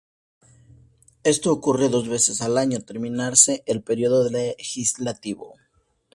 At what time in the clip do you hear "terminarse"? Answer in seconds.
2.85-3.61